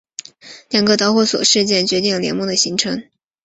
[0.71, 3.03] 两个导火索事件决定了联盟的形成。